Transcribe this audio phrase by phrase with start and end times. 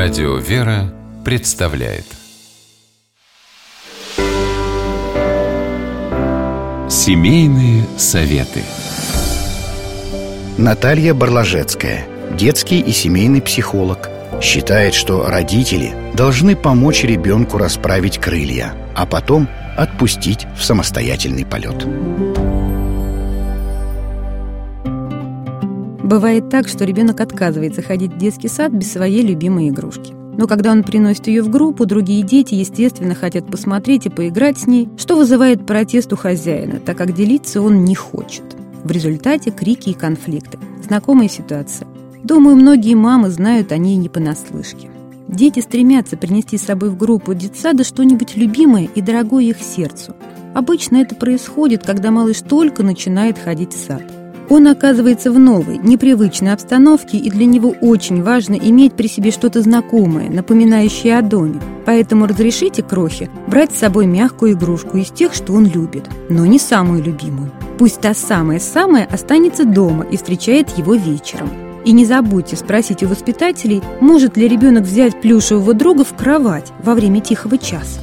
[0.00, 2.04] Радио «Вера» представляет
[6.88, 8.62] Семейные советы
[10.56, 14.08] Наталья Барлажецкая, детский и семейный психолог,
[14.40, 21.84] считает, что родители должны помочь ребенку расправить крылья, а потом отпустить в самостоятельный полет.
[26.08, 30.14] Бывает так, что ребенок отказывается ходить в детский сад без своей любимой игрушки.
[30.38, 34.66] Но когда он приносит ее в группу, другие дети, естественно, хотят посмотреть и поиграть с
[34.66, 38.42] ней, что вызывает протест у хозяина, так как делиться он не хочет.
[38.84, 40.58] В результате крики и конфликты.
[40.82, 41.86] Знакомая ситуация.
[42.24, 44.88] Думаю, многие мамы знают о ней не понаслышке.
[45.28, 50.16] Дети стремятся принести с собой в группу детсада что-нибудь любимое и дорогое их сердцу.
[50.54, 54.04] Обычно это происходит, когда малыш только начинает ходить в сад.
[54.50, 59.60] Он оказывается в новой, непривычной обстановке, и для него очень важно иметь при себе что-то
[59.60, 61.60] знакомое, напоминающее о доме.
[61.84, 66.58] Поэтому разрешите Крохе брать с собой мягкую игрушку из тех, что он любит, но не
[66.58, 67.52] самую любимую.
[67.78, 71.50] Пусть та самая-самая останется дома и встречает его вечером.
[71.84, 76.94] И не забудьте спросить у воспитателей, может ли ребенок взять плюшевого друга в кровать во
[76.94, 78.00] время тихого часа.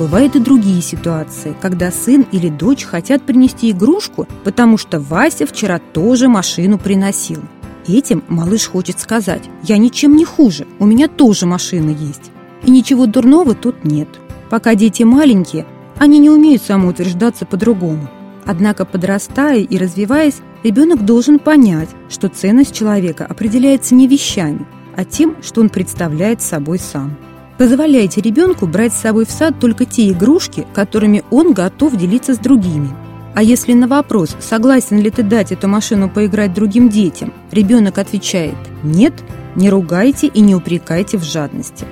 [0.00, 5.78] Бывают и другие ситуации, когда сын или дочь хотят принести игрушку, потому что Вася вчера
[5.78, 7.42] тоже машину приносил.
[7.86, 12.30] Этим малыш хочет сказать «Я ничем не хуже, у меня тоже машина есть».
[12.64, 14.08] И ничего дурного тут нет.
[14.48, 15.66] Пока дети маленькие,
[15.98, 18.08] они не умеют самоутверждаться по-другому.
[18.46, 25.36] Однако, подрастая и развиваясь, ребенок должен понять, что ценность человека определяется не вещами, а тем,
[25.42, 27.18] что он представляет собой сам.
[27.60, 32.38] Позволяйте ребенку брать с собой в сад только те игрушки, которыми он готов делиться с
[32.38, 32.88] другими.
[33.34, 38.56] А если на вопрос, согласен ли ты дать эту машину поиграть другим детям, ребенок отвечает
[38.82, 39.12] «нет»,
[39.56, 41.84] не ругайте и не упрекайте в жадности.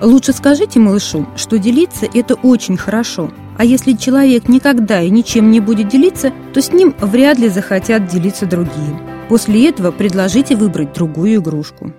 [0.00, 5.58] Лучше скажите малышу, что делиться– это очень хорошо, а если человек никогда и ничем не
[5.58, 9.00] будет делиться, то с ним вряд ли захотят делиться другие.
[9.28, 11.92] После этого предложите выбрать другую игрушку.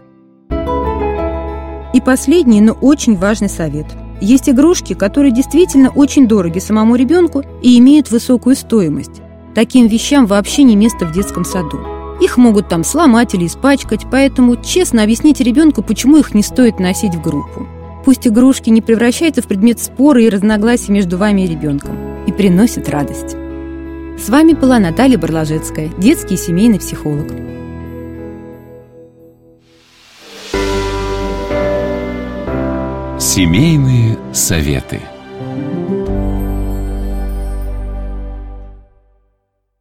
[1.94, 3.88] И последний, но очень важный совет.
[4.20, 9.22] Есть игрушки, которые действительно очень дороги самому ребенку и имеют высокую стоимость.
[9.54, 11.80] Таким вещам вообще не место в детском саду.
[12.20, 17.16] Их могут там сломать или испачкать, поэтому честно объясните ребенку, почему их не стоит носить
[17.16, 17.68] в группу.
[18.06, 22.90] Пусть игрушки не превращаются в предмет спора и разногласий между вами и ребенком и приносят
[22.90, 23.36] радость.
[24.18, 27.28] С вами была Наталья Барлажецкая, детский и семейный психолог.
[33.38, 35.00] Семейные советы.